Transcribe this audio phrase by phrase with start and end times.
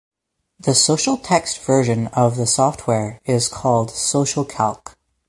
[0.59, 4.95] The Socialtext version of the software is called SocialCalc.